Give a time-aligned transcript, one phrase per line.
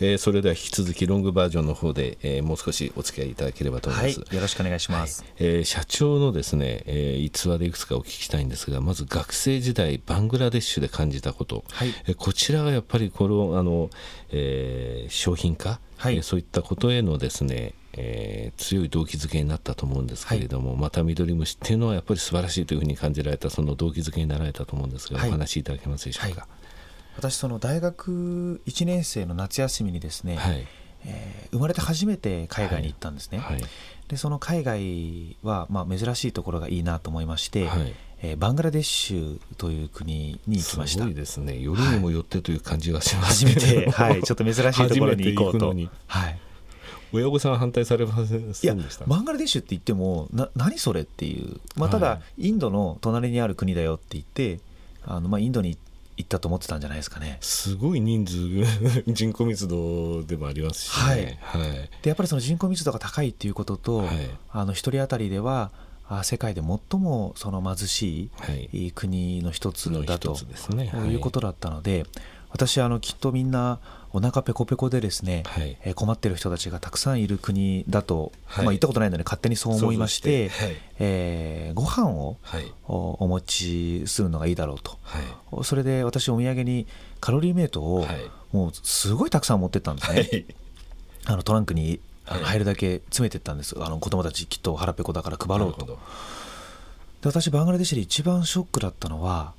[0.00, 13.90] えー、それでは引き続きロングバージョンの方で、えー、もう少しお付き合いいただければと思います、はい、よろしくお願いします、はい、えー、社長のですね、えー、逸話でいくつかお聞きしたいんですがまず学生時代バングラデシュで感じたこと、はい、えー、こちらはやっぱりこのあの、
[14.30, 26.48] えー、商品化、はい、えー、そういったことへのですねえー、強い動機づけになったと思うんですけれども、はい、また緑虫っていうのはやっぱり素晴らしいというふうに感じられたその動機づけになられたと思うんですが、はい、お話しいただけますでしょうか、はい、
[27.16, 30.66] 私その大学1年生の夏休みにですね、はい、
[31.06, 33.42] えー、生まれて初めて海外に行ったんですね、
[34.08, 37.68] でその海外はまあ珍しいところがいいなと思いまして、
[38.22, 41.02] えー、バングラデシュという国に行きました。
[41.02, 41.58] すごいですね。
[41.58, 45.74] 夜にもよってという感じがします、ね、初めて、 はい、ちょっと珍しいところに行こうと。
[46.06, 46.38] はい。
[47.12, 48.60] 親御さん反対されませんでし
[48.96, 49.04] た？
[49.06, 54.60] バングラデシュって言ってもな何それっていう、まあ、ただ、インドの隣にある国だよって言って
[55.04, 55.80] あの、まあ、インドに行っ
[56.26, 57.38] たと思ってたんじゃないですかね。
[57.40, 65.70] すごい人数 人口密度でもありますし、ね、はい、はい、でやっぱりその人口密度が高いっていうことと、はい、あの1人当たりでは
[66.22, 68.30] 世界で最もその貧し
[68.72, 70.38] い国の一つだと、は
[71.06, 72.04] い、いうことだったので、
[72.50, 73.78] 私あのきっとみんな
[74.12, 82.36] お腹ペコペコでですね、はい、え困ってる人たちがたくさんいる国だと、はい、まあ、行ったことないので勝手にそう思いまして、はい、えー、ご飯を、
[82.88, 86.86] おお持ちするのがいいだろうと、はい、それで私お土産に
[87.20, 88.04] カロリーメイトを、
[88.52, 90.44] もうすごいたくさん持ってったんですね、
[91.26, 93.76] あのトランクに入るだけ詰めてったんです。
[93.80, 95.86] あの子供たちきっと腹ペコだから配ろうと。
[95.86, 95.96] で
[97.24, 99.52] 私バングラデシュで一番ショックだったのは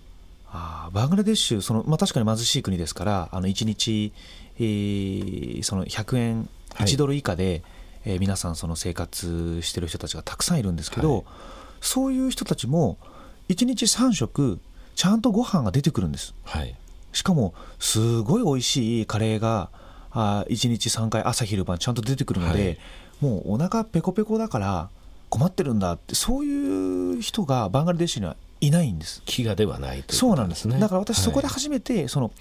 [0.51, 4.13] あバングラデシュその、まあ、確かに貧しい国ですからあの1日、
[4.57, 7.63] えー、その100円1ドル以下で、
[8.03, 11.23] はい、えー、皆さんその生活してる人たちがたくさんいるんですけど、はい、
[11.79, 12.97] そういう人たちも
[13.49, 14.59] 1日3食
[14.95, 16.75] ちゃんとご飯が出てくるんです、はい、
[17.13, 19.69] しかもすごい美味しいカレーが
[20.11, 22.77] あ1日3回朝昼晩ちゃんと出てくるので、
[23.21, 24.89] もうお腹ペコペコだから
[25.29, 29.21] 困ってるんだってそういう人がバングラデシュにはいないんです。
[29.25, 30.69] 飢餓ではないという、ね、そうなんです。
[30.69, 32.31] だから私そこで初めて、その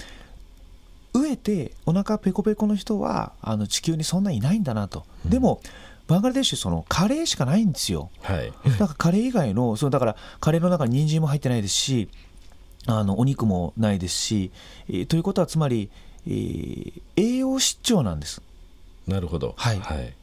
[1.12, 5.60] 飢えてお腹ペコペコの人はあの地球にそんないないんだなと、うん、でも
[6.06, 12.08] バングラデシュそのカレーしかないんですよ、はい、だからカレー以外のそうだからカレーの中に人参も入ってないですし
[12.86, 14.50] あのお肉もないですし、
[14.88, 15.90] えー、ということはつまり、
[16.26, 18.42] えー、栄養失調なんです。
[19.06, 19.54] なるほど。
[19.56, 20.14] はい、はい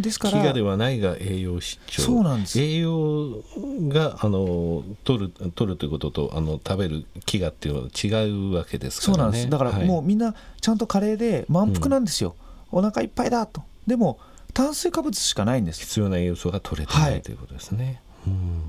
[0.00, 2.02] ですから飢餓ではないが栄養失調。
[2.02, 2.60] そうなんです。
[2.60, 3.42] 栄養
[3.88, 9.50] があの取る取るということとあの食べる飢餓っていうのは違うわけですから、ね、そうなんです。
[9.50, 12.36] だからもうみんなちゃんとカレーで満腹なんですよ、
[12.72, 13.62] うん、お腹いっぱいだと。
[13.86, 14.18] でも
[14.54, 18.62] 炭水化物しかないんです必要な栄養素が取れてない、はい、ということですね、うん、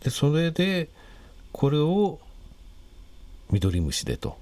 [0.00, 0.88] でそれで
[1.52, 2.18] これを
[3.50, 4.38] 緑虫でと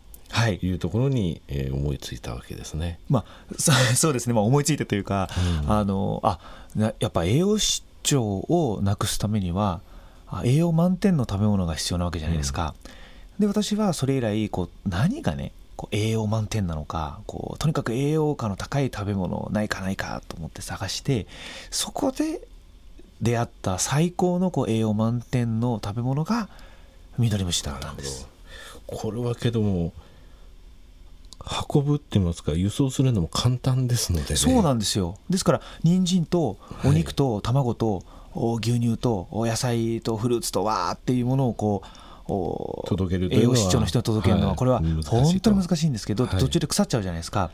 [0.60, 2.98] いうところに、えー、思いついたわけですね。
[3.08, 3.54] まあ、
[3.94, 5.28] そ うですね、まあ、思いついたというか、
[5.64, 6.38] うん、あのあ
[6.76, 9.80] やっぱ栄養失調をなくすためには
[10.44, 12.74] 栄養満点の食べ物が必要なわけじゃないですか。
[13.38, 21.26] うん、で私はそれ以来こう何がねこう栄養満点なのかこうとにかく栄養価の高い食べ物ないかないかと思って探して
[21.70, 22.40] そこで
[23.20, 26.48] 出会った最高のこう栄養満点の食べ物が
[27.18, 28.28] 緑虫だったんです。
[28.86, 29.92] これはけども
[31.68, 35.16] 運ぶって言いますか輸送するのも簡単ですので、ね、そうなんですよ。
[35.30, 38.02] ですから人参とお肉と卵と
[38.60, 47.50] 牛乳と野菜とフルーツとわーっていうものをこう届ける栄養失調の人に届けるのはこれは本当に難しいんですけど途中で腐っちゃうじゃないですか。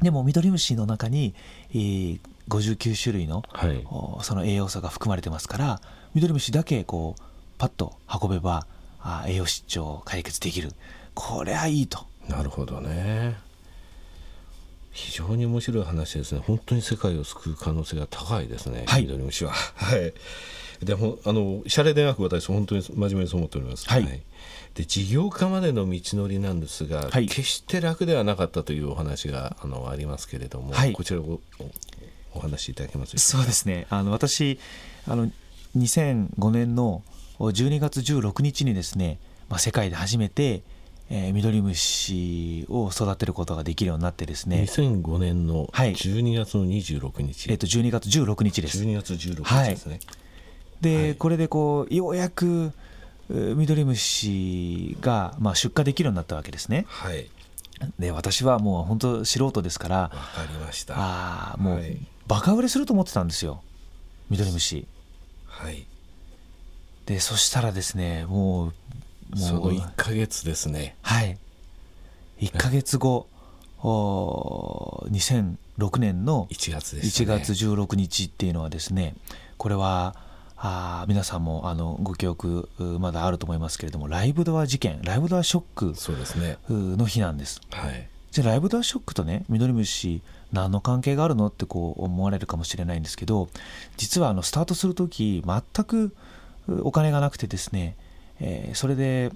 [0.00, 1.34] でもミドリムシの中に
[1.72, 3.42] 59種類の
[4.22, 5.80] その栄養素が含まれてますから
[6.14, 7.22] ミドリムシだけこう
[7.58, 8.66] パッと運べば
[9.26, 10.72] 栄養失調を解決できる。
[11.14, 13.38] これはいいとなるほどね。
[14.92, 16.42] 非常に面白い話ですね。
[16.44, 19.52] 本当に世界を救う可能性が高いですね、はい、緑虫は。
[19.52, 20.12] はい。
[20.84, 24.22] でもあのシャレでなく私本当に真面目にそう思っております、はい、はい、
[24.74, 31.40] で事業家までの道のりなんですが、はい、決して楽ではなかったというお話があのありますけれども、はい、こちらを
[32.34, 33.86] お話しいただけますそうですね。
[33.90, 34.58] あの私
[35.06, 35.30] あの
[35.76, 37.02] 2005年の
[37.38, 39.18] 12月16日にですね、
[39.48, 40.62] まあ、世界で初めて
[41.12, 44.62] えー、ミドリムシを育てることができるようになってですね。
[44.68, 48.82] 2005年の12月の26日、はい、えー、と12月16日です。
[48.82, 50.00] 12月16日ですね、はい、
[50.80, 52.72] で、はい、これでこうようやく
[53.28, 56.86] ミドリムシが、まあ、出荷できるようになったわけですね。
[56.88, 57.28] はい。
[57.98, 60.16] で私はもう本当素人ですからわか
[60.48, 60.94] りました。
[60.96, 61.82] あもう、
[62.28, 63.62] バカ売れすると思ってたんですよ。
[64.28, 64.86] ミドリムシ
[65.46, 65.86] はい。
[67.06, 68.74] でそしたらですねもう
[69.36, 70.96] もう1か月ですね。
[71.02, 71.38] はい。
[72.40, 73.26] 1か月後
[73.82, 79.14] 2006年の1月,、ね、1月16日っていうのはですね
[79.56, 80.14] これは
[80.56, 82.68] あ皆さんもあのご記憶
[82.98, 85.94] まだあると思いますけれどもライブドア事件ライブドアショック
[86.68, 87.60] の日なんです。
[87.70, 90.20] はい、じゃあライブドアショックとねミドリムシ
[90.52, 93.48] 何の関係があるのってこう思われるかもしれないんですけど
[93.96, 96.14] 実はあのスタートする時全く
[96.82, 97.96] お金がなくてですね、
[98.40, 99.30] えー、それで、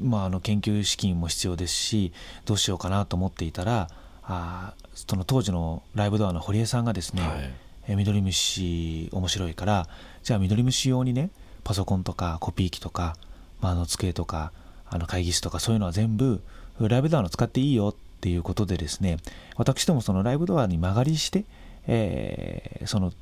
[0.00, 2.12] まあ、あの研究資金も必要ですし
[2.44, 3.88] どうしようかなと思っていたら
[4.22, 7.50] あその当時のライブドアの堀江さんがですね、はい、
[7.88, 9.88] えミドリムシ面白いから
[10.22, 11.30] じゃあミドリムシ用にね
[11.64, 13.16] パソコンとかコピー機とか、
[13.60, 14.52] まあ、あの机とか
[14.88, 16.42] あの会議室とかそういうのは全部
[16.78, 19.16] ライブドアの使っていいよっていうことでですね
[19.56, 21.44] 私どもそのライブドアに曲がりして、
[21.86, 23.12] えー、その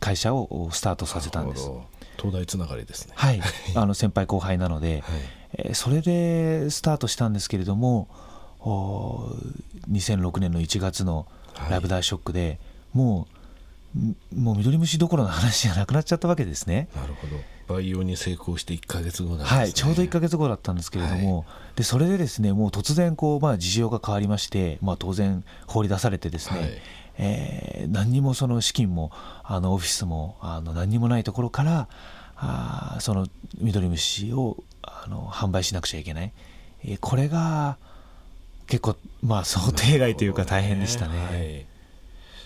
[0.00, 1.70] 会社をスタートさせたんです。
[2.18, 3.12] 東大つながりですね。
[3.16, 3.40] はい、
[3.74, 5.20] あの先輩後輩なので、はい、
[5.54, 8.08] えー、それでスタートしたんですけれども、
[9.90, 11.26] 2006年の1月の
[11.70, 12.58] ライブダーショックで、はい、
[12.94, 13.38] もう
[14.34, 16.88] もうミドリムシどころの話じゃなくなっちゃったわけですね。
[16.94, 17.36] なるほど。
[17.68, 26.70] 培養に成功して1か月後なんです、ね、はい、ちょうど1か月後だったんですけれども、はい、でそれでですねもう突然こう、まあ、事情が変わりまして、まあ、当然放り出されてですね、はい、
[27.18, 29.10] えー、何にもその資金も
[29.42, 31.88] あのオフィスもあの何にもないところから
[32.36, 33.26] あその
[33.60, 36.32] ミドリムシをあの販売しなくちゃいけない、
[36.84, 37.76] えー、これが
[38.68, 41.14] 結構まあ想定外というか大変でしたね。
[41.16, 41.66] ねはい、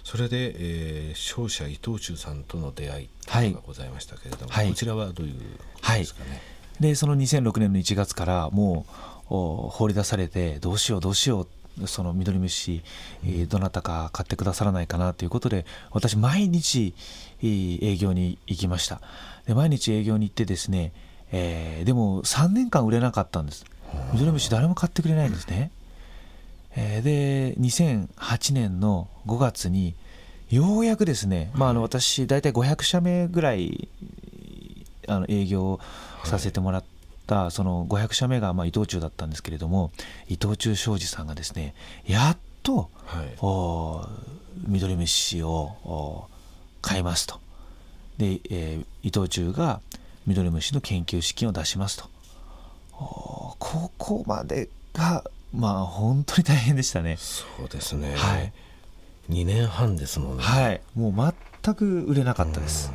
[0.05, 3.09] それで、えー、商社伊藤忠さんとの出会い
[3.53, 5.41] がございましたけれども、はい、こちらはどういうこ
[5.83, 6.31] とですかね？
[6.31, 6.37] は
[6.81, 8.87] い、でその2006年の1月からも
[9.29, 9.33] う
[9.71, 11.49] 放り出されてどうしようどうしよう
[11.87, 12.83] そのミドリムシ、
[13.27, 16.95] えどなたか買ってくださらないかなということで私毎日
[17.43, 19.01] 営業に行きました。
[19.47, 20.93] で毎日営業に行ってですね、
[21.33, 23.65] えー、でも3年間売れなかったんです。
[24.13, 25.71] ミドリムシ誰も買ってくれないんですね、
[26.77, 29.95] えー、で2008年の5月に
[30.51, 33.89] ようやくですね、まあ、あの私大体500社目ぐらい
[35.09, 35.81] あの営業
[36.25, 36.85] させてもらっ
[37.33, 39.91] た、その500社目がまあ伊藤忠だったんですけれども
[40.29, 41.75] 伊藤忠商事さんがですね
[42.05, 44.07] やっと、はい、お
[44.69, 46.29] ミドリムシを
[46.83, 47.41] 買いますと。
[48.19, 49.81] で、えー、伊藤忠が
[50.27, 52.11] ミドリムシの研究資金を出しますと。
[52.93, 55.25] ここまでが
[55.55, 57.17] まあ本当に大変でしたね。
[57.19, 58.15] そうですね。
[58.15, 58.53] はい。
[59.31, 60.43] 2年半ですもんね。
[60.43, 60.81] はい。
[60.95, 61.13] もう
[61.65, 62.93] 全く売れなかったです、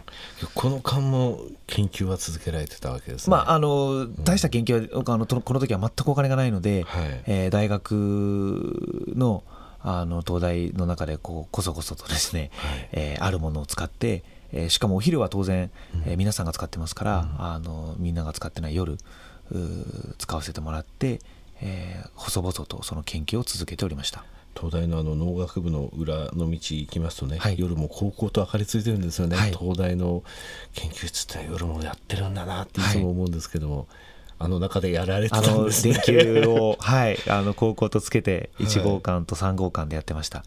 [0.54, 9.44] この間も研究は続けられてたわけです、ね、まああの大した研究は、あのこの時は全くお金がないので、はい、えー、大学の
[9.80, 14.24] あの東大の中でこうこそこそとですね、はい、えー、あるものを使って
[14.54, 15.72] えー、しかもお昼は当然、
[16.06, 18.98] えー、皆さんが使ってますから、うん、あのみんなが使ってない夜
[20.18, 21.20] 使わせてもらって、
[21.62, 24.24] えー、細々とその研究を続けておりました
[24.60, 30.24] 東大のあの農学部の裏の道行きますとね、はい、夜も高校と明かりついてるんですよね、はい、東大の
[30.74, 33.88] 研究室って夜もやってるんだなっていつも思うんですけども、はい、
[34.40, 35.94] あの中でやられてたんですね。
[35.94, 40.40] 電球を、 はい、あの高校とつけて1号館と3号館でやってました。
[40.40, 40.44] な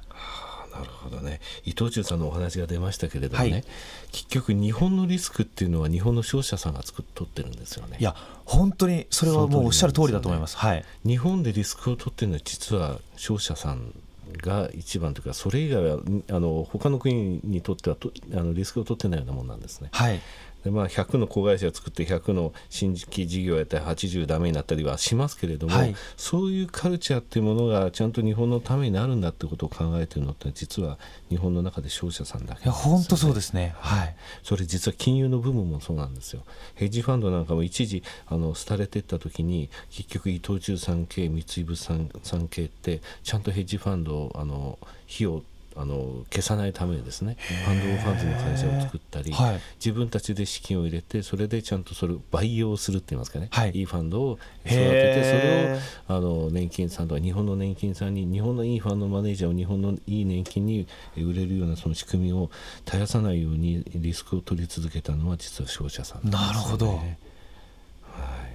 [0.81, 1.41] るほどね。
[1.65, 3.65] 伊藤忠さんのお話が出ましたけれどもね、はい、
[4.13, 7.99] 結局日本のリスクっていうのは日本の商社さんが作っ取ってるんですよね。
[8.01, 13.95] いや本当にそれはもうおっしゃる通りだと思います、ね、はい、日本でリスクを取ってるのは実は商社さん
[14.39, 15.99] が一番というかそれ以外は
[16.31, 19.89] あの他の国にとってはとあのリスクを取ってないようなものなんですね。
[19.93, 20.21] はい
[20.65, 30.99] でまあ、100の子会社を作って100の新規事業をやって80ダメになったりはしますけれども、はい、そういうカルチャーっていうものがちゃんと日本のためになるんだってことを考えてるのって実は
[31.31, 36.43] 日本の中で商社さんだけ、ね、いや本当そうですね、はい、それ実は金融の部門もそうなんですよ。
[36.75, 45.43] ヘッジファンドなんかも一時あの廃れていった時に結局伊藤忠産経三井物産産経ってちゃんとヘッジファンドをあの費用
[45.81, 62.51] あの消さないためにですねファンド・オブ・ファンズの会社を作ったり、はい、自分たちで資金を入れてそれでちゃんとそれを培養するって言いますかね、はい、いいファンドを育ててそれをあの年金さんとか日本の年金さんに日本のいいファンドマネージャーを日本のいい年金に売れるようなその仕組みを
[62.85, 67.01] 絶やさないようにリスクを取り続けたのは実は商社さん、ね、なるほど。
[67.07, 68.50] い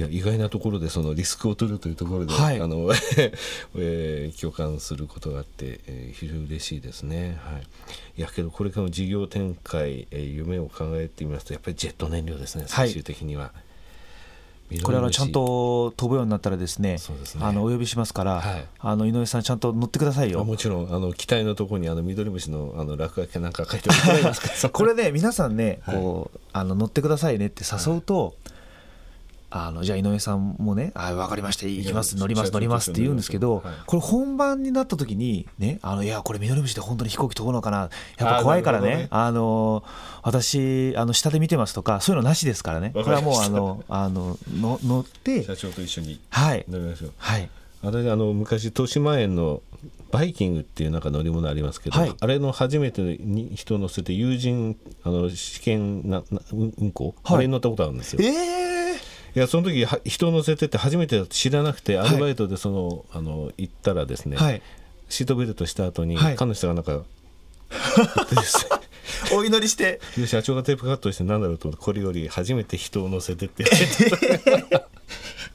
[0.00, 2.90] や意外なところでそのリスクを取るというところで、はい、あの
[3.76, 7.38] えー、共感することがあって、えー、非常に嬉しいですね。
[7.42, 7.62] はい、
[8.18, 13.52] いやけどこれからの事業展開、えー、夢を考えてみますとやっぱりジェット燃料ですね最終的には。
[14.82, 17.40] これはちゃんと飛ぶようになったらですね、そうですね。
[17.42, 20.44] あのお呼びしますから、はい、あの井上さん、ちゃんと乗ってくださいよ。
[20.44, 28.34] もちろん、あの機体のところにあの緑虫のあの落書きなんか書いてもらえますか これね、皆さんね、こうあの乗ってくださいねって誘うと、はい
[29.50, 31.66] あのじゃあ井上さんもね「あ分かりました。
[31.66, 32.16] 行きます。
[32.16, 32.52] 乗ります。
[32.52, 37.88] 乗ります」って言うんですけど、はい、これ本番になった時にねあのいやこれミドリムシで本当に飛行機飛ぶのかな。
[38.18, 39.84] やっぱ怖いからね、ね、あの
[40.22, 42.90] 私あの下で見てますとかそういうのなしですからね。
[42.92, 46.20] これはもうあのあのの乗って社長と一緒に。
[46.30, 46.64] はい。
[46.68, 47.12] 乗りましょう。
[47.16, 47.48] はい。
[47.82, 49.62] 私あの昔豊島園の
[50.10, 58.20] バイキングっていうなんか乗り物ありますけど、はい、あれの初めてに人乗せて友人あの試験なな運行、はい、あれに乗ったことあるんですよ。
[58.22, 58.77] えー、
[59.34, 64.62] いやその時人乗せてて初めて知らなくてアルバイトでその、あの行ったらですね、
[65.08, 67.02] シートベルトした後に、彼の人がなんか
[69.32, 70.00] お祈りして。
[70.26, 73.64] 社長がテープカットしてなんだろうとこれより初めて人を乗せてって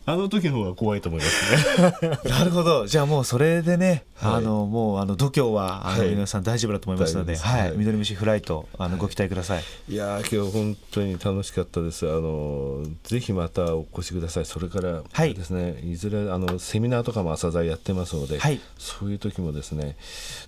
[0.05, 2.19] あの時の方が怖いと思いますね。
[2.29, 2.88] なるほど。
[2.88, 9.63] じゃあもうそれでね、はい、あのもうあの度胸はあの、皆さん大丈夫だと思いますので、はい、はい、緑虫フライトあのご期待ください。
[9.88, 12.05] いや今日本当に楽しかったです。
[12.07, 14.45] あのぜひまたお越しください。
[14.45, 18.39] それからですね、い、ずれあのセミナーとかも朝材やってますので、
[18.77, 19.95] そういう時もですね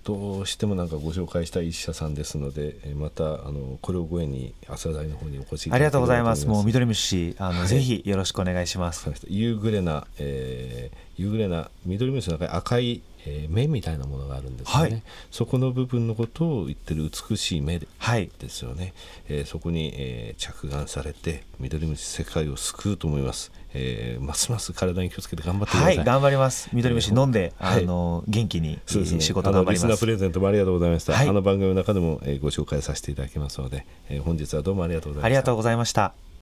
[0.03, 6.45] どうしてもなんかご紹介したい医者さんですのでまたあのこれをご縁に朝材の方にお越しありがとうございます。
[6.45, 9.09] もう緑虫あの、ぜひよろしくお願いします
[9.45, 18.93] 夕暮れな、えー、夕暮れな緑虫の中に赤い、えー、目みたいなものがあるんですよね、はい、そこの部分のことを言ってる美しい目で,、はい、ですよね、
[19.29, 25.97] えー、そこに、えー、着眼されて緑虫世界を救うと思います、えー、ますます体に気をつけて頑張ってください。
[25.97, 26.69] はい、頑張ります。
[26.73, 29.73] 緑虫飲んで、あの元気に仕事頑張ります。
[29.73, 31.13] リスナープレゼントもありがとうございました。
[31.13, 35.25] はい、あの番組の中でも、えー、ご紹介させていただきますので、えー、本日はどうもありがとうございました。
[35.25, 36.24] ありがとうございました。